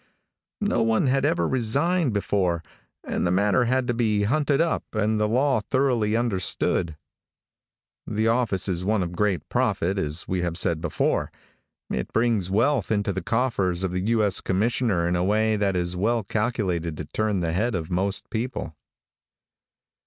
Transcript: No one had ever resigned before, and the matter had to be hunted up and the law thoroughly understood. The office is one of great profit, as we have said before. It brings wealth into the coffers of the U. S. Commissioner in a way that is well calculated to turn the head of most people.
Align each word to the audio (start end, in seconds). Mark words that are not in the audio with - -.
No 0.61 0.81
one 0.81 1.05
had 1.05 1.25
ever 1.25 1.47
resigned 1.47 2.11
before, 2.11 2.63
and 3.03 3.27
the 3.27 3.29
matter 3.29 3.65
had 3.65 3.85
to 3.85 3.93
be 3.93 4.23
hunted 4.23 4.59
up 4.59 4.83
and 4.95 5.19
the 5.19 5.27
law 5.27 5.59
thoroughly 5.69 6.15
understood. 6.15 6.97
The 8.07 8.27
office 8.27 8.67
is 8.67 8.83
one 8.83 9.03
of 9.03 9.11
great 9.15 9.47
profit, 9.47 9.99
as 9.99 10.27
we 10.27 10.41
have 10.41 10.57
said 10.57 10.81
before. 10.81 11.31
It 11.91 12.11
brings 12.13 12.49
wealth 12.49 12.91
into 12.91 13.13
the 13.13 13.21
coffers 13.21 13.83
of 13.83 13.91
the 13.91 14.01
U. 14.07 14.23
S. 14.23 14.41
Commissioner 14.41 15.07
in 15.07 15.15
a 15.15 15.23
way 15.23 15.55
that 15.55 15.75
is 15.75 15.95
well 15.95 16.23
calculated 16.23 16.97
to 16.97 17.05
turn 17.05 17.41
the 17.41 17.53
head 17.53 17.75
of 17.75 17.91
most 17.91 18.27
people. 18.31 18.75